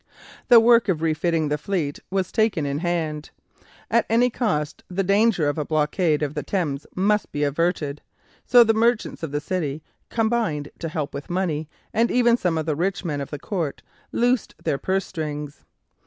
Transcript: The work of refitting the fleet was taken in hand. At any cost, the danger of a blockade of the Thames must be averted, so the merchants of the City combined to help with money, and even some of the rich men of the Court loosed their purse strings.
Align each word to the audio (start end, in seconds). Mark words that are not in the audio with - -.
The 0.47 0.59
work 0.59 0.89
of 0.89 1.03
refitting 1.03 1.49
the 1.49 1.59
fleet 1.59 1.99
was 2.09 2.31
taken 2.31 2.65
in 2.65 2.79
hand. 2.79 3.29
At 3.91 4.07
any 4.09 4.31
cost, 4.31 4.83
the 4.89 5.03
danger 5.03 5.47
of 5.47 5.59
a 5.59 5.63
blockade 5.63 6.23
of 6.23 6.33
the 6.33 6.41
Thames 6.41 6.87
must 6.95 7.31
be 7.31 7.43
averted, 7.43 8.01
so 8.43 8.63
the 8.63 8.73
merchants 8.73 9.21
of 9.21 9.31
the 9.31 9.39
City 9.39 9.83
combined 10.09 10.71
to 10.79 10.89
help 10.89 11.13
with 11.13 11.29
money, 11.29 11.69
and 11.93 12.09
even 12.09 12.35
some 12.35 12.57
of 12.57 12.65
the 12.65 12.75
rich 12.75 13.05
men 13.05 13.21
of 13.21 13.29
the 13.29 13.37
Court 13.37 13.83
loosed 14.11 14.55
their 14.63 14.79
purse 14.79 15.05
strings. 15.05 15.65